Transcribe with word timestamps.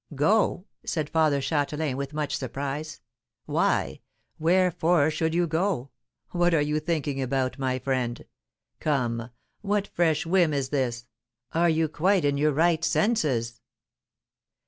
"Go!" 0.15 0.65
said 0.83 1.11
Father 1.11 1.41
Châtelain, 1.41 1.93
with 1.93 2.11
much 2.11 2.35
surprise. 2.35 3.01
"Why? 3.45 3.99
Wherefore 4.39 5.11
should 5.11 5.35
you 5.35 5.45
go? 5.45 5.91
What 6.31 6.55
are 6.55 6.59
you 6.61 6.79
thinking 6.79 7.21
about, 7.21 7.59
my 7.59 7.77
friend? 7.77 8.25
Come, 8.79 9.29
what 9.61 9.85
fresh 9.89 10.25
whim 10.25 10.55
is 10.55 10.69
this? 10.69 11.05
Are 11.53 11.69
you 11.69 11.87
quite 11.87 12.25
in 12.25 12.35
your 12.35 12.51
right 12.51 12.83
senses?" 12.83 13.61